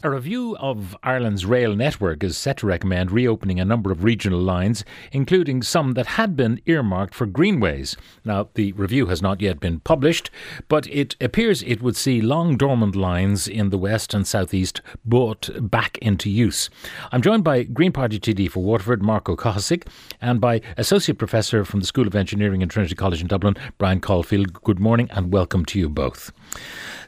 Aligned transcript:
A 0.00 0.10
review 0.10 0.56
of 0.58 0.96
Ireland's 1.02 1.44
rail 1.44 1.74
network 1.74 2.22
is 2.22 2.38
set 2.38 2.58
to 2.58 2.68
recommend 2.68 3.10
reopening 3.10 3.58
a 3.58 3.64
number 3.64 3.90
of 3.90 4.04
regional 4.04 4.38
lines, 4.38 4.84
including 5.10 5.60
some 5.60 5.94
that 5.94 6.06
had 6.06 6.36
been 6.36 6.60
earmarked 6.66 7.16
for 7.16 7.26
greenways. 7.26 7.96
Now, 8.24 8.48
the 8.54 8.70
review 8.74 9.06
has 9.06 9.20
not 9.20 9.40
yet 9.40 9.58
been 9.58 9.80
published, 9.80 10.30
but 10.68 10.86
it 10.86 11.16
appears 11.20 11.64
it 11.64 11.82
would 11.82 11.96
see 11.96 12.20
long 12.20 12.56
dormant 12.56 12.94
lines 12.94 13.48
in 13.48 13.70
the 13.70 13.78
west 13.78 14.14
and 14.14 14.24
southeast 14.24 14.80
brought 15.04 15.50
back 15.68 15.98
into 15.98 16.30
use. 16.30 16.70
I'm 17.10 17.20
joined 17.20 17.42
by 17.42 17.64
Green 17.64 17.90
Party 17.90 18.20
TD 18.20 18.52
for 18.52 18.62
Waterford, 18.62 19.02
Marc 19.02 19.24
Ó 19.24 19.36
Cathasaigh, 19.36 19.84
and 20.20 20.40
by 20.40 20.60
Associate 20.76 21.18
Professor 21.18 21.64
from 21.64 21.80
the 21.80 21.86
School 21.86 22.06
of 22.06 22.14
Engineering 22.14 22.62
in 22.62 22.68
Trinity 22.68 22.94
College 22.94 23.20
in 23.20 23.26
Dublin, 23.26 23.56
Brian 23.78 24.00
Caulfield. 24.00 24.52
Good 24.62 24.78
morning 24.78 25.08
and 25.10 25.32
welcome 25.32 25.64
to 25.64 25.78
you 25.80 25.88
both. 25.88 26.30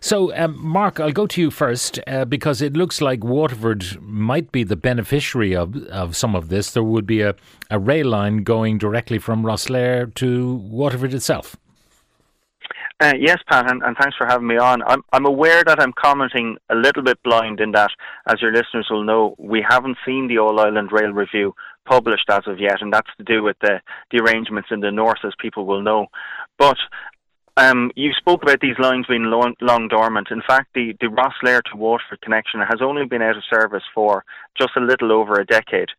So, 0.00 0.34
um, 0.34 0.56
Marc, 0.58 0.98
I'll 0.98 1.12
go 1.12 1.26
to 1.26 1.40
you 1.40 1.50
first 1.50 2.00
uh, 2.06 2.24
because 2.24 2.62
it 2.62 2.74
looks 2.80 3.02
like 3.02 3.22
Waterford 3.22 4.00
might 4.00 4.50
be 4.50 4.64
the 4.64 4.74
beneficiary 4.74 5.54
of, 5.54 5.76
of 5.88 6.16
some 6.16 6.34
of 6.34 6.48
this. 6.48 6.72
There 6.72 6.82
would 6.82 7.06
be 7.06 7.20
a, 7.20 7.34
a 7.70 7.78
rail 7.78 8.06
line 8.06 8.38
going 8.38 8.78
directly 8.78 9.18
from 9.18 9.42
Rosslare 9.42 10.12
to 10.14 10.54
Waterford 10.54 11.12
itself. 11.12 11.56
Uh, 12.98 13.12
yes, 13.18 13.38
Pat, 13.48 13.70
and, 13.70 13.82
and 13.82 13.96
thanks 14.00 14.16
for 14.16 14.26
having 14.26 14.46
me 14.46 14.56
on. 14.56 14.82
I'm, 14.82 15.02
I'm 15.12 15.26
aware 15.26 15.62
that 15.64 15.80
I'm 15.80 15.92
commenting 15.92 16.56
a 16.70 16.74
little 16.74 17.02
bit 17.02 17.18
blind 17.22 17.60
in 17.60 17.72
that, 17.72 17.90
as 18.26 18.40
your 18.42 18.52
listeners 18.52 18.88
will 18.90 19.04
know, 19.04 19.34
we 19.38 19.64
haven't 19.66 19.98
seen 20.06 20.28
the 20.28 20.38
All 20.38 20.58
Ireland 20.60 20.90
Rail 20.90 21.10
Review 21.10 21.54
published 21.86 22.28
as 22.30 22.42
of 22.46 22.60
yet, 22.60 22.82
and 22.82 22.92
that's 22.92 23.08
to 23.18 23.24
do 23.24 23.42
with 23.42 23.56
the, 23.60 23.80
the 24.10 24.18
arrangements 24.22 24.68
in 24.70 24.80
the 24.80 24.90
north, 24.90 25.18
as 25.24 25.32
people 25.38 25.64
will 25.66 25.82
know. 25.82 26.06
But 26.58 26.76
um, 27.60 27.90
you 27.94 28.12
spoke 28.16 28.42
about 28.42 28.60
these 28.60 28.78
lines 28.78 29.04
being 29.06 29.24
long, 29.24 29.54
long 29.60 29.86
dormant. 29.88 30.28
In 30.30 30.40
fact, 30.46 30.68
the, 30.74 30.94
the 31.00 31.08
Rosslare 31.08 31.60
to 31.70 31.76
Waterford 31.76 32.22
connection 32.22 32.60
has 32.60 32.80
only 32.80 33.04
been 33.04 33.20
out 33.20 33.36
of 33.36 33.42
service 33.52 33.82
for 33.94 34.24
just 34.58 34.70
a 34.78 34.80
little 34.80 35.12
over 35.12 35.34
a 35.34 35.44
decade. 35.44 35.90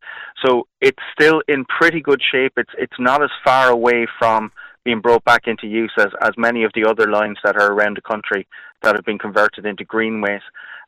So 0.43 0.67
it's 0.81 1.03
still 1.13 1.43
in 1.47 1.65
pretty 1.65 2.01
good 2.01 2.19
shape. 2.31 2.53
It's, 2.57 2.71
it's 2.79 2.99
not 2.99 3.23
as 3.23 3.29
far 3.45 3.69
away 3.69 4.07
from 4.17 4.51
being 4.83 5.01
brought 5.01 5.23
back 5.23 5.43
into 5.45 5.67
use 5.67 5.93
as, 5.99 6.07
as 6.23 6.31
many 6.35 6.63
of 6.63 6.71
the 6.73 6.83
other 6.83 7.11
lines 7.11 7.37
that 7.43 7.55
are 7.55 7.71
around 7.71 7.95
the 7.97 8.01
country 8.01 8.47
that 8.81 8.95
have 8.95 9.05
been 9.05 9.19
converted 9.19 9.67
into 9.67 9.85
greenways. 9.85 10.41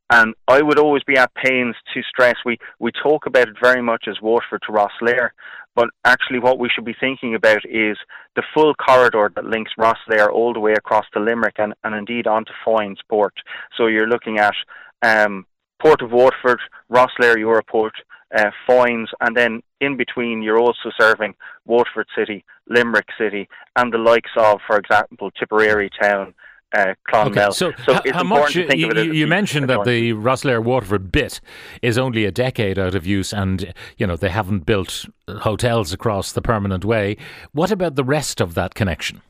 And 0.10 0.34
I 0.48 0.64
would 0.64 0.80
always 0.80 1.04
be 1.04 1.18
at 1.18 1.34
pains 1.36 1.76
to 1.94 2.02
stress 2.04 2.36
we, 2.46 2.58
we 2.80 2.92
talk 2.92 3.28
about 3.28 3.48
it 3.48 3.56
very 3.62 3.82
much 3.82 4.06
as 4.08 4.22
Waterford 4.22 4.64
to 4.66 4.72
Rosslare, 4.74 5.30
but 5.76 5.90
actually 6.06 6.40
what 6.40 6.60
we 6.60 6.70
should 6.70 6.86
be 6.86 6.96
thinking 7.00 7.36
about 7.36 7.66
is 7.66 7.98
the 8.36 8.44
full 8.54 8.74
corridor 8.76 9.32
that 9.36 9.46
links 9.46 9.72
Rosslare 9.78 10.30
all 10.30 10.54
the 10.54 10.60
way 10.60 10.74
across 10.74 11.06
to 11.14 11.20
Limerick 11.20 11.56
and, 11.58 11.74
and 11.84 11.96
indeed 11.96 12.28
onto 12.28 12.52
Foynes 12.66 12.98
Port. 13.10 13.34
So 13.78 13.88
you're 13.88 14.08
looking 14.08 14.38
at 14.38 14.56
um, 15.02 15.46
Port 15.82 16.02
of 16.02 16.12
Waterford, 16.12 16.60
Rosslare 16.92 17.36
Europort, 17.36 17.92
uh, 18.36 18.52
Foynes, 18.68 19.08
and 19.22 19.36
then 19.36 19.62
in 19.82 19.98
between 19.98 20.42
you're 20.42 20.60
also 20.60 20.92
serving 21.00 21.36
Waterford 21.66 22.08
City, 22.18 22.44
Limerick 22.68 23.08
City, 23.18 23.48
and 23.76 23.94
the 23.94 23.98
likes 23.98 24.32
of, 24.38 24.60
for 24.66 24.78
example, 24.78 25.30
Tipperary 25.32 25.90
Town, 26.02 26.34
uh, 26.74 26.94
Clonmel. 27.08 27.32
Okay, 27.32 27.52
so, 27.52 27.72
so 27.86 27.96
h- 27.96 28.02
it's 28.06 28.16
how 28.16 28.24
much 28.24 28.56
you, 28.56 28.68
think 28.68 28.84
of 28.84 28.92
it 28.92 28.98
as 28.98 29.16
you, 29.16 29.28
mentioned 29.28 29.70
that 29.70 29.84
the 29.84 30.14
Rosslare 30.14 30.64
Waterford 30.64 31.12
bit 31.12 31.40
is 31.82 31.98
only 31.98 32.26
a 32.26 32.32
decade 32.32 32.80
out 32.80 32.96
of 32.96 33.06
use, 33.06 33.34
and 33.34 33.74
you 33.98 34.08
know 34.08 34.16
they 34.16 34.30
haven't 34.30 34.66
built 34.66 35.06
hotels 35.28 35.94
across 35.94 36.32
the 36.32 36.42
permanent 36.42 36.84
way. 36.84 37.18
What 37.52 37.72
about 37.72 37.96
the 37.96 38.04
rest 38.04 38.42
of 38.42 38.56
that 38.56 38.74
connection? 38.74 39.22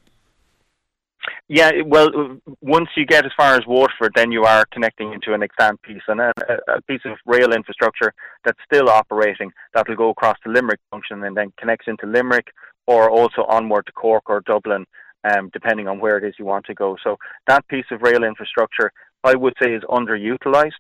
Yeah, 1.50 1.72
well, 1.86 2.10
once 2.62 2.90
you 2.96 3.06
get 3.06 3.26
as 3.26 3.32
far 3.36 3.56
as 3.56 3.62
Waterford, 3.68 4.14
then 4.16 4.32
you 4.32 4.44
are 4.44 4.66
connecting 4.72 5.14
into 5.14 5.34
an 5.34 5.44
extant 5.44 5.82
piece 5.82 6.02
and 6.08 6.20
a, 6.20 6.32
a 6.68 6.82
piece 6.84 7.02
of 7.06 7.18
rail 7.26 7.54
infrastructure 7.54 8.14
that's 8.44 8.60
still 8.66 8.90
operating 8.90 9.52
that 9.74 9.88
will 9.88 9.96
go 9.96 10.10
across 10.10 10.38
the 10.44 10.52
Limerick 10.52 10.80
junction 10.92 11.24
and 11.24 11.36
then 11.36 11.52
connects 11.58 11.88
into 11.88 12.06
Limerick 12.06 12.48
or 12.88 13.10
also 13.10 13.44
onward 13.44 13.86
to 13.86 13.92
Cork 13.92 14.24
or 14.28 14.42
Dublin, 14.42 14.86
um, 15.24 15.50
depending 15.54 15.88
on 15.88 16.00
where 16.00 16.18
it 16.18 16.24
is 16.24 16.36
you 16.38 16.46
want 16.46 16.66
to 16.66 16.74
go. 16.74 16.98
So 17.04 17.18
that 17.48 17.68
piece 17.68 17.86
of 17.92 18.02
rail 18.02 18.24
infrastructure, 18.24 18.92
I 19.24 19.36
would 19.36 19.54
say, 19.62 19.74
is 19.74 19.84
underutilised. 19.84 20.72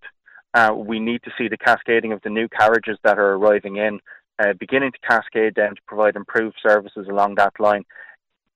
Uh, 0.53 0.73
we 0.75 0.99
need 0.99 1.21
to 1.23 1.31
see 1.37 1.47
the 1.47 1.57
cascading 1.57 2.13
of 2.13 2.21
the 2.23 2.29
new 2.29 2.47
carriages 2.47 2.97
that 3.03 3.17
are 3.17 3.33
arriving 3.33 3.77
in, 3.77 3.99
uh, 4.39 4.53
beginning 4.59 4.91
to 4.91 5.07
cascade 5.07 5.55
down 5.55 5.75
to 5.75 5.81
provide 5.87 6.15
improved 6.15 6.55
services 6.61 7.07
along 7.09 7.35
that 7.35 7.53
line 7.59 7.83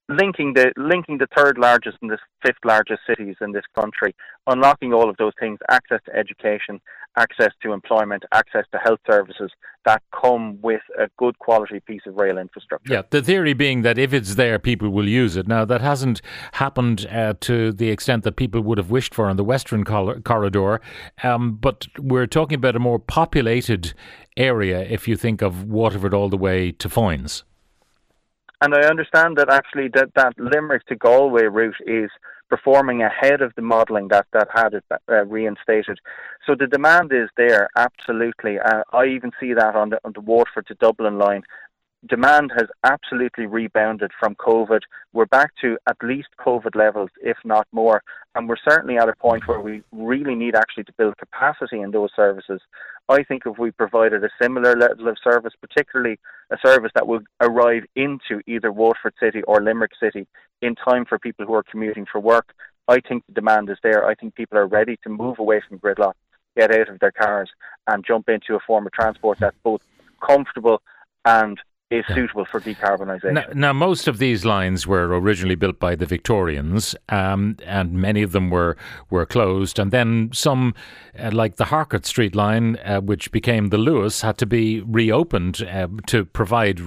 linking 0.10 0.54
the 0.54 0.72
linking 0.78 1.18
the 1.18 1.28
third 1.36 1.58
largest 1.58 1.98
and 2.02 2.12
the 2.12 2.18
fifth 2.46 2.64
largest 2.64 3.02
cities 3.08 3.36
in 3.42 3.52
this 3.52 3.66
country, 3.76 4.16
unlocking 4.48 4.94
all 4.94 5.10
of 5.10 5.18
those 5.18 5.34
things, 5.40 5.60
access 5.70 6.00
to 6.06 6.16
education, 6.16 6.80
access 7.18 7.52
to 7.64 7.74
employment, 7.74 8.24
access 8.32 8.66
to 8.72 8.78
health 8.78 9.00
services 9.10 9.52
that 9.86 10.02
come 10.14 10.60
with 10.62 10.82
a 11.00 11.08
good 11.18 11.40
quality 11.40 11.80
piece 11.80 12.02
of 12.06 12.16
rail 12.16 12.38
infrastructure. 12.38 12.94
Yeah, 12.94 13.02
the 13.10 13.22
theory 13.22 13.54
being 13.54 13.82
that 13.82 13.98
if 13.98 14.14
it's 14.14 14.36
there, 14.36 14.60
people 14.60 14.90
will 14.90 15.08
use 15.08 15.36
it. 15.36 15.48
Now, 15.48 15.66
that 15.66 15.82
hasn't 15.82 16.22
happened 16.54 17.08
uh, 17.10 17.34
to 17.42 17.72
the 17.72 17.90
extent 17.90 18.24
that 18.24 18.36
people 18.36 18.62
would 18.62 18.78
have 18.78 18.92
wished 18.92 19.16
for 19.16 19.28
on 19.28 19.38
the 19.38 19.44
Western 19.44 19.84
col- 19.84 20.20
corridor, 20.22 20.82
um, 21.24 21.56
but 21.56 21.88
we're 21.98 22.28
talking 22.28 22.56
about 22.56 22.76
a 22.76 22.80
more 22.80 23.00
populated 23.00 23.94
area 24.36 24.82
if 24.82 25.08
you 25.08 25.16
think 25.16 25.42
of 25.42 25.64
Waterford 25.64 26.14
all 26.14 26.30
the 26.30 26.38
way 26.38 26.72
to 26.74 26.88
Foynes. 26.88 27.44
And 28.62 28.74
I 28.74 28.88
understand 28.88 29.38
that 29.38 29.50
actually 29.52 29.90
that, 29.94 30.10
that 30.16 30.34
Limerick 30.40 30.86
to 30.88 30.96
Galway 30.96 31.44
route 31.44 31.76
is 31.86 32.10
performing 32.50 33.02
ahead 33.02 33.42
of 33.42 33.54
the 33.56 33.62
modelling 33.62 34.08
that, 34.10 34.26
that 34.34 34.48
had 34.54 34.74
it 34.74 34.84
uh, 34.92 35.26
reinstated. 35.26 36.00
So 36.46 36.56
the 36.56 36.68
demand 36.68 37.12
is 37.12 37.30
there, 37.36 37.70
absolutely. 37.76 38.60
Uh, 38.60 38.84
I 38.94 39.06
even 39.06 39.32
see 39.40 39.54
that 39.54 39.76
on 39.76 39.90
the, 39.90 40.00
on 40.06 40.14
the 40.14 40.22
Waterford 40.22 40.68
to 40.68 40.76
Dublin 40.76 41.18
line. 41.18 41.44
Demand 42.06 42.52
has 42.56 42.68
absolutely 42.84 43.48
rebounded 43.48 44.12
from 44.20 44.36
COVID. 44.36 44.82
We're 45.14 45.26
back 45.26 45.52
to 45.62 45.78
at 45.90 45.98
least 46.04 46.28
COVID 46.40 46.76
levels, 46.76 47.10
if 47.22 47.38
not 47.44 47.68
more. 47.72 48.04
And 48.36 48.48
we're 48.48 48.58
certainly 48.64 48.98
at 48.98 49.10
a 49.10 49.16
point 49.16 49.48
where 49.48 49.60
we 49.60 49.82
really 49.92 50.36
need 50.36 50.56
actually 50.56 50.84
to 50.84 50.94
build 50.94 51.18
capacity 51.18 51.82
in 51.82 51.90
those 51.90 52.12
services. 52.16 52.62
I 53.10 53.24
think 53.24 53.44
if 53.48 53.58
we 53.58 53.72
provided 53.72 54.24
a 54.24 54.30
similar 54.40 54.76
level 54.76 55.08
of 55.08 55.18
service, 55.24 55.54
particularly 55.60 56.20
a 56.52 56.58
service 56.64 56.92
that 56.94 57.08
would 57.08 57.26
arrive 57.42 57.84
into 57.96 58.42
either 58.46 58.72
Waterford 58.72 59.16
City 59.20 59.42
or 59.44 59.62
Limerick 59.62 59.94
City 60.00 60.28
in 60.62 60.76
time 60.76 61.04
for 61.06 61.18
people 61.18 61.48
who 61.48 61.56
are 61.56 61.64
commuting 61.64 62.06
for 62.06 62.20
work, 62.22 62.54
I 62.88 63.00
think 63.00 63.26
the 63.26 63.34
demand 63.34 63.72
is 63.72 63.78
there. 63.82 64.06
I 64.06 64.14
think 64.14 64.36
people 64.36 64.60
are 64.60 64.68
ready 64.68 64.98
to 65.04 65.10
move 65.10 65.40
away 65.40 65.62
from 65.68 65.80
gridlock, 65.80 66.14
get 66.56 66.72
out 66.72 66.90
of 66.90 67.00
their 67.00 67.12
cars, 67.12 67.50
and 67.88 68.06
jump 68.06 68.30
into 68.30 68.56
a 68.56 68.60
form 68.60 68.86
of 68.86 68.92
transport 68.92 69.40
that's 69.40 69.58
both 69.64 69.82
comfortable 70.22 70.82
and 71.26 71.60
is 71.90 72.04
suitable 72.14 72.46
for 72.46 72.60
decarbonisation. 72.60 73.34
Now, 73.34 73.46
now, 73.54 73.74
most 73.74 74.08
of 74.08 74.18
these 74.18 74.44
lines 74.44 74.86
were 74.86 75.08
originally 75.08 75.56
built 75.56 75.80
by 75.80 75.96
the 75.96 76.06
Victorians, 76.06 76.96
um, 77.10 77.56
and 77.66 77.94
many 77.94 78.22
of 78.22 78.34
them 78.34 78.50
were 78.50 78.76
were 79.10 79.26
closed. 79.26 79.80
And 79.80 79.92
then 79.92 80.30
some, 80.34 80.74
uh, 81.18 81.32
like 81.32 81.56
the 81.56 81.66
Harcourt 81.66 82.06
Street 82.06 82.36
line, 82.36 82.78
uh, 82.84 83.00
which 83.00 83.32
became 83.32 83.70
the 83.70 83.78
Luas, 83.78 84.22
had 84.22 84.38
to 84.40 84.46
be 84.46 84.82
reopened 84.82 85.62
uh, 85.62 85.88
to 86.08 86.26
provide, 86.26 86.82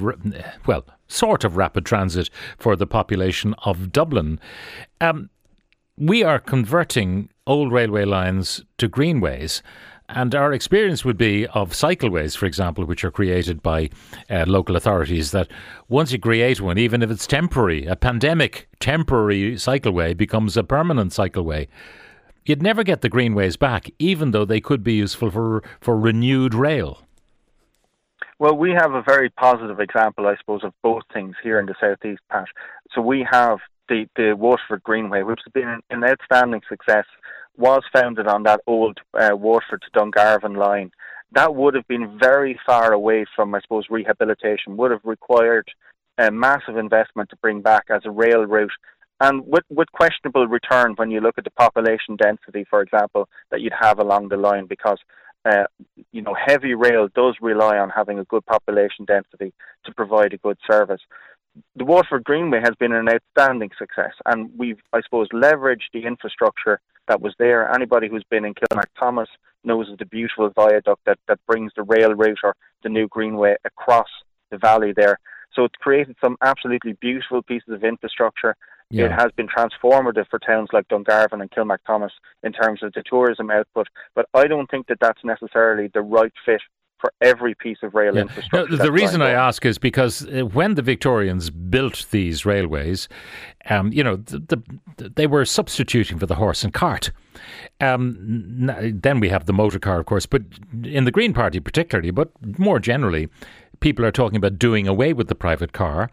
well, 0.66 0.84
sort 1.08 1.44
of 1.44 1.56
rapid 1.56 1.86
transit 1.86 2.28
for 2.58 2.76
the 2.76 2.86
population 2.86 3.54
of 3.64 3.92
Dublin. 3.92 4.38
Um, 5.00 5.30
we 5.96 6.22
are 6.22 6.38
converting 6.38 7.30
old 7.46 7.72
railway 7.72 8.04
lines 8.04 8.64
to 8.78 8.88
greenways. 8.88 9.62
And 10.12 10.34
our 10.34 10.52
experience 10.52 11.04
would 11.04 11.16
be 11.16 11.46
of 11.48 11.70
cycleways, 11.70 12.36
for 12.36 12.46
example, 12.46 12.84
which 12.84 13.04
are 13.04 13.12
created 13.12 13.62
by 13.62 13.90
uh, 14.28 14.44
local 14.46 14.74
authorities, 14.74 15.30
that 15.30 15.48
once 15.88 16.10
you 16.10 16.18
create 16.18 16.60
one, 16.60 16.78
even 16.78 17.00
if 17.02 17.10
it's 17.12 17.28
temporary, 17.28 17.86
a 17.86 17.94
pandemic 17.94 18.68
temporary 18.80 19.52
cycleway 19.52 20.16
becomes 20.16 20.56
a 20.56 20.64
permanent 20.64 21.12
cycleway. 21.12 21.68
You'd 22.44 22.62
never 22.62 22.82
get 22.82 23.02
the 23.02 23.08
greenways 23.08 23.56
back, 23.56 23.88
even 24.00 24.32
though 24.32 24.44
they 24.44 24.60
could 24.60 24.82
be 24.82 24.94
useful 24.94 25.30
for, 25.30 25.62
for 25.80 25.96
renewed 25.96 26.54
rail. 26.54 27.02
Well, 28.40 28.56
we 28.56 28.70
have 28.72 28.94
a 28.94 29.02
very 29.02 29.30
positive 29.30 29.78
example, 29.78 30.26
I 30.26 30.36
suppose, 30.38 30.64
of 30.64 30.72
both 30.82 31.02
things 31.12 31.36
here 31.40 31.60
in 31.60 31.66
the 31.66 31.74
southeast, 31.80 32.22
Pat. 32.30 32.46
So 32.92 33.00
we 33.00 33.24
have 33.30 33.58
the, 33.88 34.08
the 34.16 34.32
Waterford 34.32 34.82
Greenway, 34.82 35.22
which 35.22 35.40
has 35.44 35.52
been 35.52 35.68
an, 35.68 35.80
an 35.90 36.02
outstanding 36.02 36.62
success, 36.68 37.04
was 37.56 37.82
founded 37.92 38.26
on 38.26 38.42
that 38.44 38.60
old 38.66 38.98
uh, 39.14 39.30
Waterford 39.36 39.82
to 39.82 39.98
Dungarvan 39.98 40.56
line. 40.56 40.90
That 41.32 41.54
would 41.54 41.74
have 41.74 41.86
been 41.86 42.18
very 42.18 42.58
far 42.66 42.92
away 42.92 43.24
from, 43.36 43.54
I 43.54 43.60
suppose, 43.60 43.84
rehabilitation, 43.90 44.76
would 44.76 44.90
have 44.90 45.04
required 45.04 45.68
a 46.18 46.30
massive 46.30 46.76
investment 46.76 47.30
to 47.30 47.36
bring 47.36 47.60
back 47.60 47.84
as 47.88 48.02
a 48.04 48.10
rail 48.10 48.44
route 48.44 48.72
and 49.20 49.46
with, 49.46 49.64
with 49.68 49.92
questionable 49.92 50.48
return 50.48 50.94
when 50.96 51.10
you 51.10 51.20
look 51.20 51.36
at 51.36 51.44
the 51.44 51.50
population 51.50 52.16
density, 52.16 52.64
for 52.68 52.80
example, 52.80 53.28
that 53.50 53.60
you'd 53.60 53.74
have 53.78 53.98
along 53.98 54.28
the 54.28 54.38
line, 54.38 54.66
because 54.66 54.98
uh, 55.44 55.64
you 56.12 56.22
know 56.22 56.34
heavy 56.34 56.74
rail 56.74 57.08
does 57.14 57.36
rely 57.40 57.78
on 57.78 57.90
having 57.90 58.18
a 58.18 58.24
good 58.24 58.44
population 58.46 59.04
density 59.04 59.52
to 59.84 59.94
provide 59.94 60.32
a 60.32 60.38
good 60.38 60.58
service. 60.70 61.00
the 61.76 61.84
Waterford 61.84 62.24
Greenway 62.24 62.60
has 62.60 62.74
been 62.78 62.92
an 62.92 63.08
outstanding 63.08 63.70
success, 63.78 64.12
and 64.24 64.50
we've, 64.56 64.80
I 64.92 65.02
suppose, 65.02 65.28
leveraged 65.34 65.90
the 65.92 66.06
infrastructure 66.06 66.80
that 67.10 67.20
was 67.20 67.34
there. 67.38 67.70
Anybody 67.74 68.08
who's 68.08 68.24
been 68.30 68.44
in 68.44 68.54
Kilmacthomas 68.54 69.26
knows 69.64 69.90
of 69.90 69.98
the 69.98 70.06
beautiful 70.06 70.48
viaduct 70.54 71.02
that, 71.06 71.18
that 71.26 71.40
brings 71.46 71.72
the 71.74 71.82
rail 71.82 72.14
route 72.14 72.38
or 72.44 72.54
the 72.84 72.88
new 72.88 73.08
Greenway 73.08 73.56
across 73.64 74.06
the 74.50 74.58
valley 74.58 74.92
there. 74.96 75.18
So 75.52 75.64
it's 75.64 75.74
created 75.80 76.14
some 76.22 76.36
absolutely 76.40 76.92
beautiful 77.00 77.42
pieces 77.42 77.74
of 77.74 77.82
infrastructure. 77.82 78.54
Yeah. 78.90 79.06
It 79.06 79.12
has 79.12 79.32
been 79.36 79.48
transformative 79.48 80.28
for 80.30 80.38
towns 80.38 80.68
like 80.72 80.86
Dungarvan 80.88 81.40
and 81.40 81.50
Kilmacthomas 81.50 82.10
in 82.44 82.52
terms 82.52 82.82
of 82.82 82.92
the 82.92 83.02
tourism 83.02 83.50
output, 83.50 83.88
but 84.14 84.26
I 84.32 84.46
don't 84.46 84.70
think 84.70 84.86
that 84.86 84.98
that's 85.00 85.24
necessarily 85.24 85.90
the 85.92 86.02
right 86.02 86.32
fit 86.46 86.60
for 87.00 87.12
every 87.20 87.54
piece 87.54 87.78
of 87.82 87.94
rail 87.94 88.14
yeah. 88.14 88.22
infrastructure. 88.22 88.76
the 88.76 88.92
reason 88.92 89.22
I 89.22 89.30
ask 89.30 89.64
is 89.64 89.78
because 89.78 90.26
uh, 90.26 90.46
when 90.46 90.74
the 90.74 90.82
Victorians 90.82 91.50
built 91.50 92.06
these 92.10 92.44
railways, 92.44 93.08
um, 93.68 93.92
you 93.92 94.04
know, 94.04 94.16
the, 94.16 94.62
the, 94.96 95.08
they 95.08 95.26
were 95.26 95.44
substituting 95.44 96.18
for 96.18 96.26
the 96.26 96.34
horse 96.34 96.62
and 96.64 96.72
cart. 96.72 97.10
Um, 97.80 98.70
then 99.02 99.20
we 99.20 99.30
have 99.30 99.46
the 99.46 99.52
motor 99.52 99.78
car, 99.78 100.00
of 100.00 100.06
course, 100.06 100.26
but 100.26 100.42
in 100.84 101.04
the 101.04 101.10
Green 101.10 101.32
Party 101.32 101.60
particularly, 101.60 102.10
but 102.10 102.30
more 102.58 102.78
generally, 102.78 103.28
people 103.80 104.04
are 104.04 104.12
talking 104.12 104.36
about 104.36 104.58
doing 104.58 104.86
away 104.86 105.12
with 105.12 105.28
the 105.28 105.34
private 105.34 105.72
car. 105.72 106.10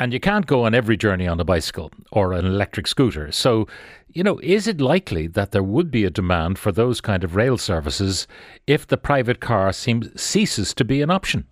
And 0.00 0.14
you 0.14 0.18
can't 0.18 0.46
go 0.46 0.64
on 0.64 0.74
every 0.74 0.96
journey 0.96 1.28
on 1.28 1.38
a 1.40 1.44
bicycle 1.44 1.92
or 2.10 2.32
an 2.32 2.46
electric 2.46 2.86
scooter. 2.86 3.30
So, 3.30 3.68
you 4.08 4.24
know, 4.24 4.40
is 4.42 4.66
it 4.66 4.80
likely 4.80 5.26
that 5.26 5.52
there 5.52 5.62
would 5.62 5.90
be 5.90 6.06
a 6.06 6.10
demand 6.10 6.58
for 6.58 6.72
those 6.72 7.02
kind 7.02 7.22
of 7.22 7.36
rail 7.36 7.58
services 7.58 8.26
if 8.66 8.86
the 8.86 8.96
private 8.96 9.40
car 9.40 9.74
seems 9.74 10.18
ceases 10.18 10.72
to 10.74 10.86
be 10.86 11.02
an 11.02 11.10
option? 11.10 11.46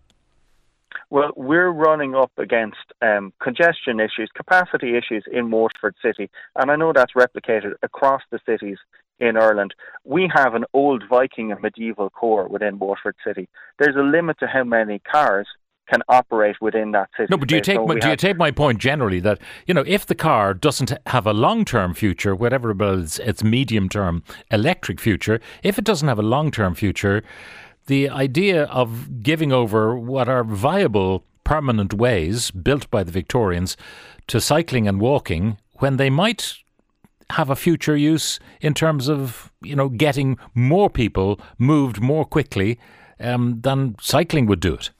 Well, 1.10 1.32
we're 1.36 1.68
running 1.70 2.14
up 2.14 2.32
against 2.38 2.78
um, 3.02 3.34
congestion 3.38 4.00
issues, 4.00 4.30
capacity 4.34 4.96
issues 4.96 5.24
in 5.30 5.50
Waterford 5.50 5.96
City, 6.00 6.30
and 6.56 6.70
I 6.70 6.76
know 6.76 6.94
that's 6.94 7.12
replicated 7.12 7.74
across 7.82 8.22
the 8.30 8.40
cities 8.46 8.78
in 9.20 9.36
Ireland. 9.36 9.74
We 10.04 10.30
have 10.34 10.54
an 10.54 10.64
old 10.72 11.04
Viking 11.08 11.52
and 11.52 11.60
medieval 11.60 12.08
core 12.08 12.48
within 12.48 12.78
Waterford 12.78 13.16
City. 13.26 13.46
There's 13.78 13.96
a 13.96 14.02
limit 14.02 14.38
to 14.40 14.46
how 14.46 14.64
many 14.64 15.00
cars 15.00 15.48
can 15.88 16.02
operate 16.08 16.60
within 16.60 16.92
that 16.92 17.08
city. 17.16 17.28
No, 17.30 17.36
but 17.36 17.48
do 17.48 17.56
you 17.56 17.60
take 17.60 17.76
so 17.76 17.86
my, 17.86 17.98
do 17.98 18.08
you 18.08 18.16
take 18.16 18.36
my 18.36 18.50
point 18.50 18.78
generally 18.78 19.20
that 19.20 19.38
you 19.66 19.74
know 19.74 19.84
if 19.86 20.06
the 20.06 20.14
car 20.14 20.54
doesn't 20.54 20.92
have 21.06 21.26
a 21.26 21.32
long 21.32 21.64
term 21.64 21.94
future, 21.94 22.34
whatever 22.34 22.70
about 22.70 22.98
its, 22.98 23.18
its 23.18 23.44
medium 23.44 23.88
term 23.88 24.22
electric 24.50 25.00
future, 25.00 25.40
if 25.62 25.78
it 25.78 25.84
doesn't 25.84 26.08
have 26.08 26.18
a 26.18 26.22
long 26.22 26.50
term 26.50 26.74
future, 26.74 27.22
the 27.86 28.08
idea 28.08 28.64
of 28.64 29.22
giving 29.22 29.52
over 29.52 29.98
what 29.98 30.28
are 30.28 30.44
viable 30.44 31.24
permanent 31.44 31.94
ways 31.94 32.50
built 32.50 32.90
by 32.90 33.02
the 33.02 33.12
Victorians 33.12 33.76
to 34.26 34.40
cycling 34.40 34.86
and 34.86 35.00
walking 35.00 35.56
when 35.76 35.96
they 35.96 36.10
might 36.10 36.54
have 37.30 37.50
a 37.50 37.56
future 37.56 37.96
use 37.96 38.38
in 38.60 38.74
terms 38.74 39.08
of 39.08 39.52
you 39.62 39.76
know 39.76 39.88
getting 39.88 40.38
more 40.54 40.90
people 40.90 41.40
moved 41.58 42.00
more 42.00 42.24
quickly 42.24 42.78
um, 43.20 43.60
than 43.62 43.96
cycling 44.00 44.46
would 44.46 44.60
do 44.60 44.74
it. 44.74 44.90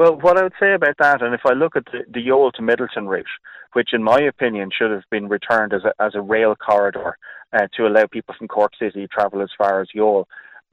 Well, 0.00 0.16
what 0.16 0.38
I 0.38 0.44
would 0.44 0.54
say 0.58 0.72
about 0.72 0.96
that, 0.98 1.20
and 1.20 1.34
if 1.34 1.42
I 1.44 1.52
look 1.52 1.76
at 1.76 1.84
the, 1.92 2.04
the 2.10 2.26
Youghal 2.26 2.52
to 2.52 2.62
Midleton 2.62 3.06
route, 3.06 3.26
which 3.74 3.90
in 3.92 4.02
my 4.02 4.18
opinion 4.18 4.70
should 4.72 4.90
have 4.90 5.02
been 5.10 5.28
returned 5.28 5.74
as 5.74 5.82
a, 5.84 5.92
as 6.02 6.14
a 6.14 6.22
rail 6.22 6.56
corridor 6.56 7.18
uh, 7.52 7.66
to 7.76 7.86
allow 7.86 8.06
people 8.06 8.34
from 8.38 8.48
Cork 8.48 8.72
City 8.78 9.02
to 9.02 9.08
travel 9.08 9.42
as 9.42 9.50
far 9.58 9.82
as 9.82 9.88
Youghal, 9.94 10.24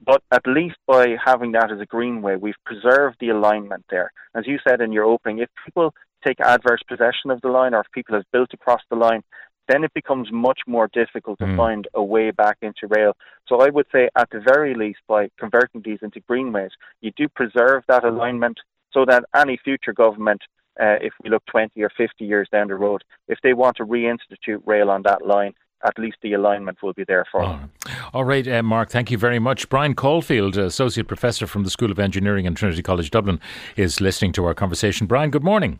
but 0.02 0.22
at 0.32 0.46
least 0.46 0.76
by 0.86 1.08
having 1.22 1.52
that 1.52 1.70
as 1.70 1.78
a 1.78 1.84
greenway, 1.84 2.36
we've 2.36 2.64
preserved 2.64 3.18
the 3.20 3.28
alignment 3.28 3.84
there. 3.90 4.12
As 4.34 4.46
you 4.46 4.58
said 4.66 4.80
in 4.80 4.92
your 4.92 5.04
opening, 5.04 5.40
if 5.40 5.50
people 5.62 5.92
take 6.26 6.40
adverse 6.40 6.80
possession 6.88 7.30
of 7.30 7.42
the 7.42 7.48
line 7.48 7.74
or 7.74 7.80
if 7.80 7.92
people 7.92 8.14
have 8.14 8.24
built 8.32 8.54
across 8.54 8.80
the 8.88 8.96
line, 8.96 9.22
then 9.68 9.84
it 9.84 9.92
becomes 9.92 10.32
much 10.32 10.60
more 10.66 10.88
difficult 10.94 11.38
to 11.40 11.44
mm. 11.44 11.54
find 11.58 11.86
a 11.92 12.02
way 12.02 12.30
back 12.30 12.56
into 12.62 12.86
rail. 12.88 13.12
So 13.46 13.60
I 13.60 13.68
would 13.68 13.88
say, 13.92 14.08
at 14.16 14.30
the 14.30 14.40
very 14.40 14.74
least, 14.74 15.00
by 15.06 15.28
converting 15.38 15.82
these 15.84 15.98
into 16.00 16.20
greenways, 16.20 16.70
you 17.02 17.12
do 17.14 17.28
preserve 17.28 17.82
that 17.88 18.04
alignment 18.04 18.58
so 18.92 19.04
that 19.04 19.24
any 19.34 19.58
future 19.62 19.92
government, 19.92 20.40
uh, 20.80 20.96
if 21.00 21.12
we 21.22 21.30
look 21.30 21.44
20 21.46 21.80
or 21.82 21.90
50 21.96 22.24
years 22.24 22.48
down 22.50 22.68
the 22.68 22.74
road, 22.74 23.02
if 23.28 23.38
they 23.42 23.52
want 23.52 23.76
to 23.76 23.84
reinstitute 23.84 24.60
rail 24.66 24.90
on 24.90 25.02
that 25.02 25.26
line, 25.26 25.54
at 25.84 25.98
least 25.98 26.16
the 26.22 26.32
alignment 26.32 26.82
will 26.82 26.92
be 26.92 27.04
there 27.04 27.24
for 27.30 27.42
them. 27.42 27.70
All 28.12 28.24
right, 28.24 28.46
uh, 28.48 28.62
Marc, 28.62 28.90
thank 28.90 29.10
you 29.10 29.18
very 29.18 29.38
much. 29.38 29.68
Brian 29.68 29.94
Caulfield, 29.94 30.56
Associate 30.56 31.06
Professor 31.06 31.46
from 31.46 31.62
the 31.62 31.70
School 31.70 31.90
of 31.90 31.98
Engineering 31.98 32.46
and 32.46 32.56
Trinity 32.56 32.82
College 32.82 33.10
Dublin, 33.10 33.40
is 33.76 34.00
listening 34.00 34.32
to 34.32 34.44
our 34.44 34.54
conversation. 34.54 35.06
Brian, 35.06 35.30
good 35.30 35.44
morning. 35.44 35.78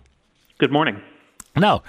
Good 0.59 0.73
morning. 0.73 1.01
Now, 1.57 1.83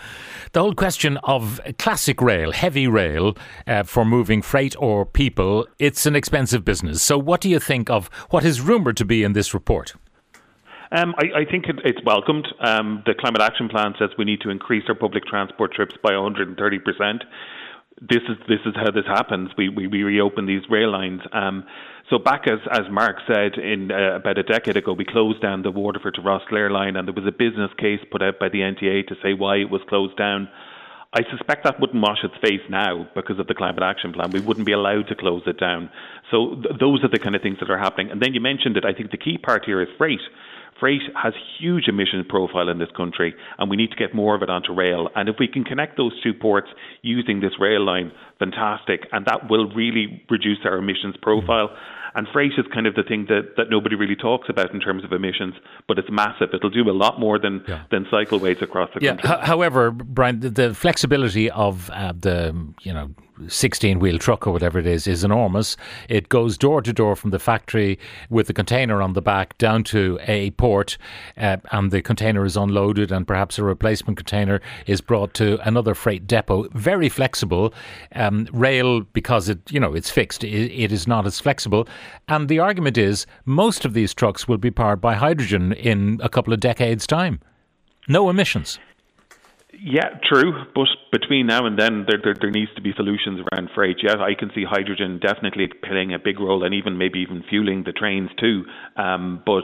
the 0.53 0.61
whole 0.61 0.73
question 0.73 1.17
of 1.17 1.61
classic 1.77 2.21
rail, 2.21 2.51
heavy 2.51 2.87
rail, 2.87 3.37
uh, 3.67 3.83
for 3.83 4.03
moving 4.03 4.41
freight 4.41 4.75
or 4.79 5.05
people, 5.05 5.67
it's 5.77 6.05
an 6.05 6.15
expensive 6.15 6.65
business. 6.65 7.03
So, 7.03 7.17
what 7.19 7.41
do 7.41 7.49
you 7.49 7.59
think 7.59 7.89
of 7.89 8.07
what 8.31 8.43
is 8.43 8.61
rumoured 8.61 8.97
to 8.97 9.05
be 9.05 9.23
in 9.23 9.33
this 9.33 9.53
report? 9.53 9.93
Um, 10.91 11.13
I, 11.17 11.41
I, 11.41 11.45
think 11.45 11.65
it, 11.67 11.77
it's 11.85 11.99
welcomed. 12.03 12.47
Um, 12.59 13.03
the 13.05 13.13
Climate 13.13 13.41
Action 13.41 13.69
Plan 13.69 13.93
says 13.99 14.09
we 14.17 14.25
need 14.25 14.41
to 14.41 14.49
increase 14.49 14.83
our 14.87 14.95
public 14.95 15.25
transport 15.25 15.73
trips 15.73 15.95
by 16.01 16.17
130 16.17 16.79
percent. 16.79 17.23
This 18.01 18.23
is 18.29 18.37
this 18.47 18.59
is 18.65 18.73
how 18.75 18.89
this 18.91 19.05
happens. 19.05 19.51
We 19.57 19.69
we, 19.69 19.87
we 19.87 20.03
reopen 20.03 20.47
these 20.47 20.63
rail 20.69 20.91
lines. 20.91 21.21
Um, 21.31 21.65
so 22.09 22.17
back 22.17 22.47
as 22.47 22.59
as 22.71 22.89
Marc 22.89 23.17
said 23.27 23.53
in 23.61 23.91
uh, 23.91 24.15
about 24.15 24.39
a 24.39 24.43
decade 24.43 24.77
ago, 24.77 24.93
we 24.93 25.05
closed 25.05 25.41
down 25.41 25.61
the 25.61 25.71
Waterford 25.71 26.15
to 26.15 26.21
Rosslare 26.21 26.71
line, 26.71 26.95
and 26.95 27.07
there 27.07 27.13
was 27.13 27.27
a 27.27 27.31
business 27.31 27.69
case 27.77 27.99
put 28.11 28.23
out 28.23 28.39
by 28.39 28.49
the 28.49 28.59
NTA 28.59 29.07
to 29.07 29.15
say 29.21 29.33
why 29.33 29.57
it 29.57 29.69
was 29.69 29.81
closed 29.89 30.17
down. 30.17 30.49
I 31.11 31.21
suspect 31.29 31.63
that 31.63 31.79
wouldn't 31.79 32.01
wash 32.01 32.23
its 32.23 32.35
face 32.41 32.61
now 32.69 33.07
because 33.15 33.39
of 33.39 33.47
the 33.47 33.55
climate 33.55 33.81
action 33.81 34.13
plan. 34.13 34.29
We 34.31 34.41
wouldn't 34.41 34.67
be 34.67 34.73
allowed 34.73 35.07
to 35.07 35.15
close 35.15 35.41
it 35.47 35.59
down. 35.59 35.89
So 36.29 36.53
th- 36.61 36.79
those 36.79 37.03
are 37.03 37.09
the 37.09 37.17
kind 37.17 37.35
of 37.35 37.41
things 37.41 37.57
that 37.61 37.69
are 37.71 37.79
happening. 37.79 38.11
And 38.11 38.21
then 38.21 38.35
you 38.35 38.41
mentioned 38.41 38.77
it. 38.77 38.85
I 38.85 38.93
think 38.93 39.09
the 39.09 39.17
key 39.17 39.39
part 39.39 39.65
here 39.65 39.81
is 39.81 39.87
freight. 39.97 40.21
Freight 40.79 41.01
has 41.21 41.33
huge 41.59 41.87
emission 41.87 42.23
profile 42.27 42.69
in 42.69 42.79
this 42.79 42.89
country, 42.95 43.35
and 43.57 43.69
we 43.69 43.75
need 43.75 43.91
to 43.91 43.97
get 43.97 44.15
more 44.15 44.35
of 44.35 44.41
it 44.41 44.49
onto 44.49 44.73
rail. 44.73 45.09
And 45.15 45.27
if 45.27 45.35
we 45.39 45.47
can 45.47 45.63
connect 45.63 45.97
those 45.97 46.13
two 46.23 46.33
ports 46.33 46.69
using 47.01 47.41
this 47.41 47.53
rail 47.59 47.85
line, 47.85 48.11
fantastic. 48.37 49.01
And 49.11 49.25
that 49.25 49.49
will 49.49 49.69
really 49.71 50.23
reduce 50.29 50.59
our 50.63 50.77
emissions 50.77 51.15
profile. 51.21 51.69
And 52.15 52.27
freight 52.33 52.53
is 52.57 52.65
kind 52.73 52.87
of 52.87 52.95
the 52.95 53.03
thing 53.03 53.25
that, 53.29 53.55
that 53.57 53.69
nobody 53.69 53.95
really 53.95 54.15
talks 54.15 54.49
about 54.49 54.73
in 54.73 54.79
terms 54.79 55.03
of 55.03 55.11
emissions, 55.11 55.53
but 55.87 55.99
it's 55.99 56.09
massive. 56.09 56.49
It'll 56.53 56.69
do 56.69 56.89
a 56.89 56.91
lot 56.91 57.19
more 57.19 57.37
than, 57.37 57.63
yeah. 57.67 57.83
than 57.91 58.05
cycleways 58.05 58.61
across 58.61 58.89
the 58.95 59.01
yeah. 59.01 59.11
country. 59.11 59.29
H- 59.29 59.45
however, 59.45 59.91
Brian, 59.91 60.39
the, 60.39 60.49
the 60.49 60.73
flexibility 60.73 61.51
of 61.51 61.89
uh, 61.91 62.13
the, 62.17 62.73
you 62.81 62.93
know, 62.93 63.11
16 63.47 63.99
wheel 63.99 64.17
truck 64.17 64.45
or 64.45 64.51
whatever 64.51 64.79
it 64.79 64.87
is 64.87 65.07
is 65.07 65.23
enormous. 65.23 65.77
It 66.07 66.29
goes 66.29 66.57
door 66.57 66.81
to 66.81 66.93
door 66.93 67.15
from 67.15 67.31
the 67.31 67.39
factory 67.39 67.99
with 68.29 68.47
the 68.47 68.53
container 68.53 69.01
on 69.01 69.13
the 69.13 69.21
back 69.21 69.57
down 69.57 69.83
to 69.85 70.19
a 70.23 70.51
port, 70.51 70.97
uh, 71.37 71.57
and 71.71 71.91
the 71.91 72.01
container 72.01 72.45
is 72.45 72.57
unloaded, 72.57 73.11
and 73.11 73.27
perhaps 73.27 73.57
a 73.57 73.63
replacement 73.63 74.17
container 74.17 74.61
is 74.85 75.01
brought 75.01 75.33
to 75.35 75.59
another 75.67 75.95
freight 75.95 76.27
depot. 76.27 76.67
Very 76.73 77.09
flexible. 77.09 77.73
Um, 78.15 78.47
rail, 78.51 79.01
because 79.01 79.49
it 79.49 79.59
you 79.71 79.79
know 79.79 79.93
it's 79.93 80.09
fixed, 80.09 80.43
it, 80.43 80.71
it 80.71 80.91
is 80.91 81.07
not 81.07 81.25
as 81.25 81.39
flexible. 81.39 81.87
And 82.27 82.49
the 82.49 82.59
argument 82.59 82.97
is 82.97 83.25
most 83.45 83.85
of 83.85 83.93
these 83.93 84.13
trucks 84.13 84.47
will 84.47 84.57
be 84.57 84.71
powered 84.71 85.01
by 85.01 85.15
hydrogen 85.15 85.73
in 85.73 86.19
a 86.23 86.29
couple 86.29 86.53
of 86.53 86.59
decades' 86.59 87.07
time. 87.07 87.39
No 88.07 88.29
emissions. 88.29 88.79
Yeah, 89.71 90.17
true. 90.27 90.65
But 90.73 90.87
between 91.11 91.47
now 91.47 91.65
and 91.65 91.77
then, 91.77 92.05
there, 92.07 92.19
there, 92.23 92.35
there 92.39 92.51
needs 92.51 92.71
to 92.75 92.81
be 92.81 92.91
solutions 92.95 93.39
around 93.53 93.69
freight. 93.75 93.97
Yeah, 94.01 94.15
I 94.17 94.33
can 94.37 94.49
see 94.55 94.63
hydrogen 94.67 95.19
definitely 95.19 95.67
playing 95.83 96.13
a 96.13 96.19
big 96.19 96.39
role, 96.39 96.63
and 96.63 96.73
even 96.73 96.97
maybe 96.97 97.19
even 97.19 97.43
fueling 97.49 97.83
the 97.85 97.91
trains 97.91 98.29
too. 98.39 98.65
Um, 98.97 99.43
but 99.45 99.63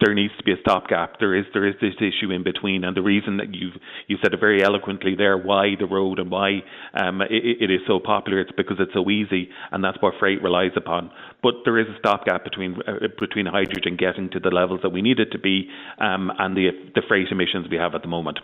there 0.00 0.14
needs 0.14 0.32
to 0.38 0.44
be 0.44 0.52
a 0.52 0.56
stopgap. 0.60 1.18
There 1.18 1.34
is 1.34 1.44
there 1.52 1.66
is 1.66 1.74
this 1.80 1.94
issue 1.98 2.30
in 2.30 2.42
between, 2.42 2.84
and 2.84 2.96
the 2.96 3.02
reason 3.02 3.36
that 3.38 3.54
you 3.54 3.70
you 4.08 4.16
said 4.22 4.32
it 4.32 4.40
very 4.40 4.62
eloquently 4.62 5.14
there, 5.14 5.36
why 5.36 5.74
the 5.78 5.86
road 5.86 6.18
and 6.18 6.30
why 6.30 6.62
um, 6.94 7.20
it, 7.22 7.60
it 7.60 7.70
is 7.70 7.80
so 7.86 7.98
popular, 7.98 8.40
it's 8.40 8.52
because 8.56 8.76
it's 8.80 8.94
so 8.94 9.08
easy, 9.10 9.48
and 9.72 9.84
that's 9.84 10.00
what 10.00 10.14
freight 10.18 10.42
relies 10.42 10.72
upon. 10.76 11.10
But 11.42 11.54
there 11.64 11.78
is 11.78 11.86
a 11.88 11.98
stopgap 11.98 12.44
between 12.44 12.76
uh, 12.86 13.08
between 13.18 13.46
hydrogen 13.46 13.96
getting 13.96 14.30
to 14.30 14.40
the 14.40 14.50
levels 14.50 14.80
that 14.82 14.90
we 14.90 15.02
need 15.02 15.20
it 15.20 15.30
to 15.32 15.38
be, 15.38 15.68
um, 15.98 16.32
and 16.38 16.56
the 16.56 16.70
the 16.94 17.02
freight 17.06 17.28
emissions 17.30 17.66
we 17.70 17.76
have 17.76 17.94
at 17.94 18.02
the 18.02 18.08
moment. 18.08 18.38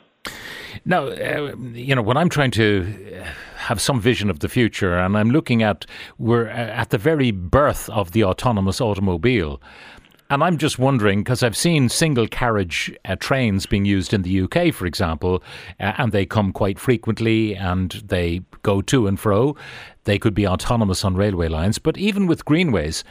Now, 0.85 1.07
uh, 1.09 1.55
you 1.73 1.95
know, 1.95 2.03
when 2.03 2.17
I'm 2.17 2.29
trying 2.29 2.51
to 2.53 3.25
have 3.57 3.81
some 3.81 4.01
vision 4.01 4.31
of 4.31 4.41
the 4.41 4.49
future, 4.49 4.97
and 4.97 5.17
I'm 5.17 5.31
looking 5.31 5.63
at 5.63 5.87
we're 6.19 6.49
uh, 6.49 6.53
at 6.53 6.91
the 6.91 6.99
very 6.99 7.31
birth 7.31 7.89
of 7.91 8.13
the 8.13 8.25
autonomous 8.25 8.81
automobile. 8.81 9.61
And 10.33 10.43
I'm 10.43 10.57
just 10.57 10.79
wondering 10.79 11.21
because 11.21 11.43
I've 11.43 11.55
seen 11.55 11.91
single 11.91 12.27
carriage 12.27 12.91
uh, 13.05 13.17
trains 13.17 13.67
being 13.67 13.85
used 13.85 14.15
in 14.15 14.23
the 14.23 14.41
UK, 14.41 14.73
for 14.73 14.87
example, 14.87 15.43
uh, 15.79 15.93
and 15.99 16.11
they 16.11 16.25
come 16.25 16.55
quite 16.55 16.79
frequently 16.79 17.55
and 17.55 17.91
they 18.07 18.41
go 18.63 18.81
to 18.81 19.07
and 19.07 19.21
fro. 19.21 19.55
They 20.05 20.19
could 20.19 20.33
be 20.33 20.47
autonomous 20.47 21.05
on 21.05 21.17
railway 21.17 21.49
lines, 21.49 21.79
but 21.79 21.99
even 21.99 22.27
with 22.27 22.47
greenways, 22.47 23.05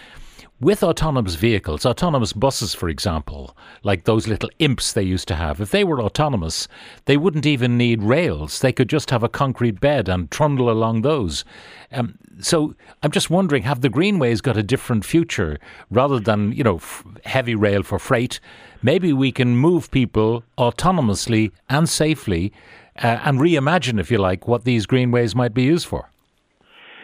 with 0.62 0.84
autonomous 0.84 1.34
vehicles, 1.34 1.88
autonomous 1.88 2.34
buses, 2.34 2.76
for 2.76 2.88
example, 2.88 3.58
like 3.84 4.04
those 4.04 4.28
little 4.28 4.50
imps 4.60 4.94
they 4.94 5.02
used 5.02 5.28
to 5.28 5.36
have, 5.36 5.60
if 5.60 5.72
they 5.72 5.84
were 5.84 6.00
autonomous, 6.00 6.68
they 7.06 7.18
wouldn't 7.18 7.48
even 7.48 7.80
need 7.80 8.04
rails. 8.04 8.60
They 8.60 8.72
could 8.72 8.88
just 8.88 9.10
have 9.10 9.24
a 9.24 9.30
concrete 9.30 9.80
bed 9.80 10.08
and 10.08 10.30
trundle 10.30 10.70
along 10.70 11.02
those. 11.02 11.44
Um, 11.92 12.20
so 12.40 12.76
I'm 13.02 13.10
just 13.10 13.32
wondering, 13.32 13.64
have 13.64 13.82
the 13.82 13.90
greenways 13.90 14.40
got 14.40 14.56
a 14.56 14.64
different 14.64 15.04
future 15.04 15.60
rather 15.90 16.20
than 16.20 16.52
you 16.52 16.64
know 16.64 16.76
f- 16.76 17.04
heavy 17.26 17.56
rail 17.56 17.82
for 17.82 17.98
freight? 17.98 18.40
Maybe 18.84 19.14
we 19.14 19.32
can 19.32 19.58
move 19.58 19.90
people 19.90 20.44
autonomously 20.60 21.52
and 21.70 21.90
safely, 21.90 22.54
uh, 23.02 23.20
and 23.24 23.40
reimagine, 23.40 24.00
if 24.00 24.12
you 24.12 24.20
like, 24.20 24.48
what 24.48 24.64
these 24.64 24.86
greenways 24.86 25.34
might 25.34 25.56
be 25.56 25.64
used 25.64 25.88
for. 25.88 26.11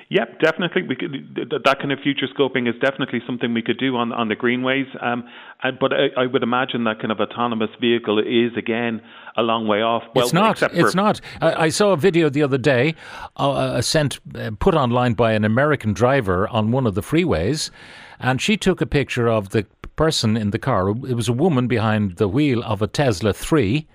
Yep, 0.09 0.39
definitely. 0.39 0.83
We 0.83 0.95
could 0.95 1.61
that 1.65 1.79
kind 1.79 1.91
of 1.91 1.99
future 1.99 2.27
scoping 2.27 2.69
is 2.69 2.75
definitely 2.79 3.21
something 3.27 3.53
we 3.53 3.61
could 3.61 3.77
do 3.77 3.97
on 3.97 4.13
on 4.13 4.29
the 4.29 4.35
greenways. 4.35 4.87
Um, 5.01 5.25
and, 5.61 5.77
but 5.77 5.91
I, 5.91 6.21
I, 6.21 6.25
would 6.27 6.43
imagine 6.43 6.85
that 6.85 6.99
kind 7.01 7.11
of 7.11 7.19
autonomous 7.19 7.69
vehicle 7.81 8.19
is 8.19 8.55
again 8.57 9.01
a 9.35 9.41
long 9.41 9.67
way 9.67 9.81
off. 9.81 10.03
Well, 10.15 10.23
it's 10.23 10.33
not. 10.33 10.61
It's 10.73 10.95
not. 10.95 11.19
I, 11.41 11.65
I, 11.65 11.69
saw 11.69 11.91
a 11.91 11.97
video 11.97 12.29
the 12.29 12.41
other 12.41 12.57
day, 12.57 12.95
uh, 13.35 13.51
uh, 13.51 13.81
sent 13.81 14.19
uh, 14.33 14.51
put 14.57 14.75
online 14.75 15.13
by 15.13 15.33
an 15.33 15.43
American 15.43 15.91
driver 15.91 16.47
on 16.47 16.71
one 16.71 16.87
of 16.87 16.95
the 16.95 17.01
freeways, 17.01 17.69
and 18.17 18.41
she 18.41 18.55
took 18.55 18.79
a 18.79 18.85
picture 18.85 19.27
of 19.27 19.49
the 19.49 19.65
person 19.97 20.37
in 20.37 20.51
the 20.51 20.59
car. 20.59 20.89
It 20.89 21.15
was 21.15 21.27
a 21.27 21.33
woman 21.33 21.67
behind 21.67 22.15
the 22.15 22.29
wheel 22.29 22.63
of 22.63 22.81
a 22.81 22.87
Tesla 22.87 23.33
three. 23.33 23.87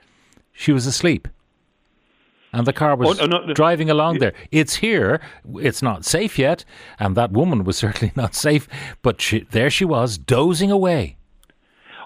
She 0.52 0.72
was 0.72 0.86
asleep 0.86 1.26
and 2.52 2.66
the 2.66 2.72
car 2.72 2.96
was 2.96 3.20
oh, 3.20 3.26
no, 3.26 3.44
no, 3.44 3.54
driving 3.54 3.90
along 3.90 4.18
there. 4.18 4.34
It's 4.50 4.76
here. 4.76 5.20
It's 5.56 5.82
not 5.82 6.04
safe 6.04 6.38
yet, 6.38 6.64
and 6.98 7.16
that 7.16 7.32
woman 7.32 7.64
was 7.64 7.76
certainly 7.84 8.12
not 8.16 8.34
safe. 8.34 8.68
But 9.02 9.20
she, 9.20 9.46
there 9.50 9.70
she 9.70 9.84
was, 9.84 10.18
dozing 10.18 10.70
away. 10.70 11.16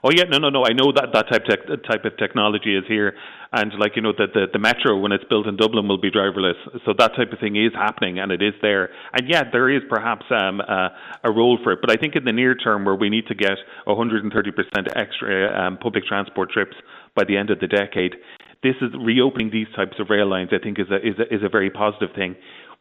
Oh 0.04 0.10
yeah, 0.12 0.24
no, 0.24 0.38
no, 0.38 0.50
no. 0.50 0.64
I 0.64 0.72
know 0.72 0.92
that 0.92 1.08
that 1.12 1.28
type 1.30 1.44
te- 1.44 1.76
type 1.88 2.04
of 2.04 2.16
technology 2.16 2.76
is 2.76 2.84
here, 2.86 3.14
and 3.52 3.72
like 3.78 3.96
you 3.96 4.02
know, 4.02 4.12
the, 4.12 4.26
the 4.32 4.46
the 4.52 4.58
metro 4.58 4.98
when 4.98 5.12
it's 5.12 5.24
built 5.24 5.46
in 5.46 5.56
Dublin 5.56 5.88
will 5.88 6.00
be 6.00 6.10
driverless. 6.10 6.58
So 6.84 6.92
that 6.98 7.16
type 7.16 7.32
of 7.32 7.38
thing 7.38 7.56
is 7.56 7.72
happening, 7.74 8.18
and 8.18 8.30
it 8.30 8.42
is 8.42 8.54
there. 8.60 8.90
And 9.12 9.28
yeah, 9.28 9.42
there 9.50 9.70
is 9.70 9.82
perhaps 9.88 10.26
um, 10.30 10.60
uh, 10.60 10.88
a 11.24 11.30
role 11.30 11.58
for 11.62 11.72
it. 11.72 11.80
But 11.80 11.90
I 11.90 11.96
think 11.96 12.16
in 12.16 12.24
the 12.24 12.32
near 12.32 12.54
term, 12.54 12.84
where 12.84 12.94
we 12.94 13.08
need 13.08 13.26
to 13.28 13.34
get 13.34 13.58
130 13.84 14.50
percent 14.52 14.88
extra 14.94 15.66
um, 15.66 15.78
public 15.78 16.04
transport 16.04 16.50
trips 16.50 16.76
by 17.14 17.24
the 17.24 17.36
end 17.36 17.50
of 17.50 17.60
the 17.60 17.66
decade, 17.66 18.16
this 18.62 18.74
is 18.80 18.90
reopening 19.00 19.50
these 19.50 19.68
types 19.74 19.96
of 19.98 20.10
rail 20.10 20.28
lines. 20.28 20.50
I 20.52 20.62
think 20.62 20.78
is 20.78 20.90
a 20.90 20.96
is 20.96 21.18
a, 21.18 21.34
is 21.34 21.42
a 21.42 21.48
very 21.48 21.70
positive 21.70 22.10
thing. 22.14 22.36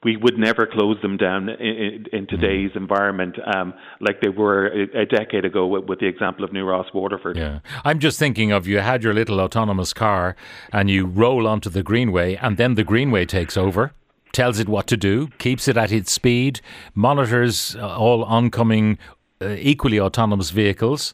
We 0.06 0.16
would 0.18 0.38
never 0.38 0.66
close 0.66 1.02
them 1.02 1.18
down 1.18 1.50
in, 1.50 1.58
in, 1.60 2.06
in 2.14 2.28
today's 2.28 2.72
environment 2.76 3.38
um, 3.56 3.74
like 4.00 4.22
they 4.22 4.30
were 4.30 4.68
a, 4.68 5.02
a 5.02 5.06
decade 5.06 5.44
ago 5.44 5.66
with, 5.66 5.86
with, 5.86 6.00
the 6.00 6.06
example 6.06 6.46
of 6.46 6.54
New 6.54 6.64
Ross 6.64 6.86
Waterford. 6.94 7.36
Yeah, 7.36 7.60
I'm 7.84 8.00
just 8.00 8.20
thinking 8.20 8.52
of 8.52 8.68
you 8.68 8.80
had 8.80 9.04
your 9.04 9.14
little 9.14 9.42
autonomous 9.42 9.92
car 9.94 10.36
and 10.72 10.90
you 10.90 11.06
roll 11.08 11.48
onto 11.48 11.70
the 11.70 11.84
greenway, 11.84 12.36
and 12.36 12.56
then 12.56 12.76
the 12.76 12.84
greenway 12.84 13.26
takes 13.26 13.58
over 13.58 13.94
tells 14.32 14.60
it 14.60 14.68
what 14.68 14.86
to 14.86 14.98
do, 14.98 15.30
keeps 15.38 15.68
it 15.68 15.78
at 15.78 15.94
its 15.94 16.12
speed, 16.12 16.60
monitors 16.94 17.76
uh, 17.78 17.98
all 17.98 18.26
oncoming 18.26 18.98
uh, 19.42 19.56
equally 19.58 20.00
autonomous 20.00 20.52
vehicles. 20.52 21.14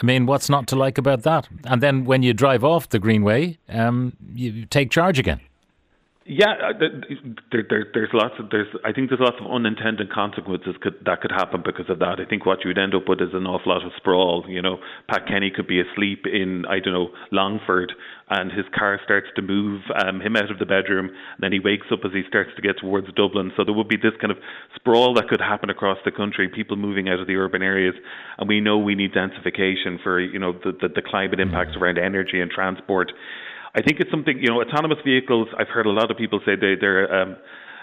I 0.00 0.04
mean, 0.04 0.26
what's 0.26 0.48
not 0.50 0.66
to 0.68 0.76
like 0.76 0.98
about 0.98 1.22
that? 1.22 1.48
And 1.64 1.82
then 1.82 2.04
when 2.04 2.22
you 2.22 2.34
drive 2.34 2.64
off 2.64 2.88
the 2.88 2.98
Greenway, 2.98 3.58
um, 3.68 4.14
you 4.34 4.66
take 4.66 4.90
charge 4.90 5.18
again. 5.18 5.40
Yeah, 6.28 6.54
uh, 6.58 6.72
there, 7.52 7.62
there, 7.70 7.86
there's 7.94 8.10
lots 8.12 8.34
of 8.40 8.50
there's. 8.50 8.66
I 8.84 8.90
think 8.90 9.10
there's 9.10 9.20
lots 9.20 9.36
of 9.40 9.46
unintended 9.46 10.12
consequences 10.12 10.74
could, 10.82 10.94
that 11.06 11.20
could 11.20 11.30
happen 11.30 11.62
because 11.64 11.86
of 11.88 12.00
that. 12.00 12.18
I 12.18 12.28
think 12.28 12.44
what 12.44 12.64
you 12.64 12.68
would 12.70 12.78
end 12.78 12.96
up 12.96 13.08
with 13.08 13.20
is 13.20 13.30
an 13.32 13.46
awful 13.46 13.70
lot 13.70 13.86
of 13.86 13.92
sprawl. 13.96 14.44
You 14.48 14.60
know, 14.60 14.78
Pat 15.08 15.28
Kenny 15.28 15.52
could 15.54 15.68
be 15.68 15.80
asleep 15.80 16.26
in 16.26 16.64
I 16.66 16.80
don't 16.80 16.94
know 16.94 17.10
Longford, 17.30 17.92
and 18.28 18.50
his 18.50 18.64
car 18.76 18.98
starts 19.04 19.28
to 19.36 19.42
move 19.42 19.82
um, 20.04 20.20
him 20.20 20.34
out 20.34 20.50
of 20.50 20.58
the 20.58 20.66
bedroom. 20.66 21.10
And 21.10 21.38
then 21.38 21.52
he 21.52 21.60
wakes 21.60 21.86
up 21.92 22.00
as 22.04 22.10
he 22.12 22.22
starts 22.26 22.50
to 22.56 22.62
get 22.62 22.78
towards 22.78 23.06
Dublin. 23.14 23.52
So 23.56 23.62
there 23.62 23.74
would 23.74 23.88
be 23.88 23.96
this 23.96 24.18
kind 24.20 24.32
of 24.32 24.38
sprawl 24.74 25.14
that 25.14 25.28
could 25.28 25.40
happen 25.40 25.70
across 25.70 25.98
the 26.04 26.10
country. 26.10 26.48
People 26.48 26.76
moving 26.76 27.08
out 27.08 27.20
of 27.20 27.28
the 27.28 27.36
urban 27.36 27.62
areas, 27.62 27.94
and 28.38 28.48
we 28.48 28.60
know 28.60 28.78
we 28.78 28.96
need 28.96 29.14
densification 29.14 30.02
for 30.02 30.18
you 30.18 30.40
know 30.40 30.54
the 30.54 30.72
the, 30.72 30.88
the 30.88 31.02
climate 31.02 31.38
impacts 31.38 31.76
mm. 31.76 31.82
around 31.82 31.98
energy 31.98 32.40
and 32.40 32.50
transport. 32.50 33.12
I 33.76 33.82
think 33.82 34.00
it's 34.00 34.10
something, 34.10 34.38
you 34.38 34.48
know, 34.48 34.62
autonomous 34.62 34.98
vehicles, 35.04 35.48
I've 35.58 35.68
heard 35.68 35.84
a 35.84 35.90
lot 35.90 36.10
of 36.10 36.16
people 36.16 36.40
say 36.46 36.56
they, 36.56 36.76
they're 36.80 37.14
um, 37.14 37.36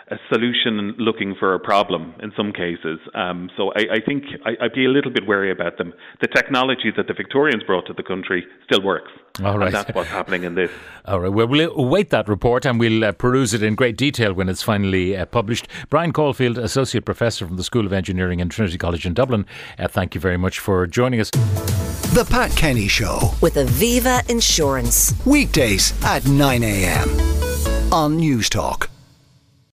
a 0.09 0.17
solution 0.29 0.95
looking 0.97 1.35
for 1.39 1.53
a 1.53 1.59
problem 1.59 2.13
in 2.21 2.31
some 2.35 2.51
cases. 2.51 2.99
Um, 3.15 3.49
so 3.55 3.71
I, 3.75 3.95
I 3.95 3.99
think 4.05 4.25
I, 4.45 4.51
would 4.61 4.73
be 4.73 4.85
a 4.85 4.89
little 4.89 5.11
bit 5.11 5.25
wary 5.25 5.51
about 5.51 5.77
them. 5.77 5.93
The 6.21 6.27
technology 6.27 6.91
that 6.95 7.07
the 7.07 7.13
Victorians 7.13 7.63
brought 7.63 7.85
to 7.87 7.93
the 7.93 8.03
country 8.03 8.45
still 8.65 8.81
works. 8.81 9.11
All 9.43 9.57
right. 9.57 9.67
And 9.67 9.75
that's 9.75 9.95
what's 9.95 10.09
happening 10.09 10.43
in 10.43 10.55
this. 10.55 10.71
All 11.05 11.19
right. 11.19 11.29
Well, 11.29 11.47
we'll 11.47 11.71
await 11.71 12.09
that 12.11 12.27
report 12.27 12.65
and 12.65 12.79
we'll 12.79 13.03
uh, 13.03 13.13
peruse 13.13 13.53
it 13.53 13.63
in 13.63 13.75
great 13.75 13.97
detail 13.97 14.33
when 14.33 14.49
it's 14.49 14.61
finally 14.61 15.15
uh, 15.15 15.25
published. 15.25 15.67
Brian 15.89 16.11
Caulfield, 16.13 16.57
Associate 16.57 17.03
Professor 17.03 17.47
from 17.47 17.57
the 17.57 17.63
School 17.63 17.85
of 17.85 17.93
Engineering 17.93 18.41
and 18.41 18.51
Trinity 18.51 18.77
College 18.77 19.05
in 19.05 19.13
Dublin, 19.13 19.45
uh, 19.79 19.87
thank 19.87 20.15
you 20.15 20.21
very 20.21 20.37
much 20.37 20.59
for 20.59 20.85
joining 20.85 21.19
us. 21.19 21.31
The 22.13 22.27
Pat 22.29 22.51
Kenny 22.55 22.87
Show 22.87 23.31
with 23.41 23.55
Aviva 23.55 24.29
Insurance. 24.29 25.13
Weekdays 25.25 25.93
at 26.03 26.27
9 26.27 26.63
a.m. 26.63 27.09
on 27.91 28.19
Newstalk. 28.19 28.92